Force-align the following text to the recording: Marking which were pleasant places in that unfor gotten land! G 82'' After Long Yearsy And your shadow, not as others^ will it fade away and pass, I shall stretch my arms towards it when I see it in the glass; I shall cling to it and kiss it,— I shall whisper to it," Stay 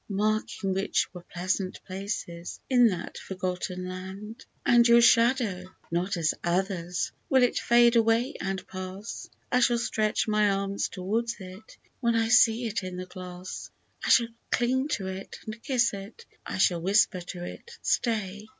Marking 0.09 0.73
which 0.73 1.05
were 1.13 1.21
pleasant 1.31 1.79
places 1.83 2.59
in 2.71 2.87
that 2.87 3.19
unfor 3.27 3.37
gotten 3.37 3.87
land! 3.87 4.39
G 4.39 4.45
82'' 4.65 4.65
After 4.65 4.65
Long 4.65 4.73
Yearsy 4.73 4.75
And 4.75 4.87
your 4.87 5.01
shadow, 5.03 5.75
not 5.91 6.17
as 6.17 6.33
others^ 6.43 7.11
will 7.29 7.43
it 7.43 7.59
fade 7.59 7.95
away 7.95 8.33
and 8.41 8.67
pass, 8.67 9.29
I 9.51 9.59
shall 9.59 9.77
stretch 9.77 10.27
my 10.27 10.49
arms 10.49 10.89
towards 10.89 11.35
it 11.39 11.77
when 11.99 12.15
I 12.15 12.29
see 12.29 12.65
it 12.65 12.81
in 12.81 12.97
the 12.97 13.05
glass; 13.05 13.69
I 14.03 14.09
shall 14.09 14.29
cling 14.49 14.87
to 14.97 15.05
it 15.05 15.37
and 15.45 15.61
kiss 15.61 15.93
it,— 15.93 16.25
I 16.47 16.57
shall 16.57 16.81
whisper 16.81 17.21
to 17.21 17.43
it," 17.43 17.77
Stay 17.83 18.49